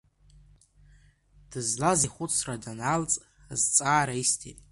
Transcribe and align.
Дызлаз 1.49 1.99
ихәыцра 2.07 2.55
данаалҵ, 2.63 3.13
азҵаара 3.53 4.15
исҭеит… 4.23 4.59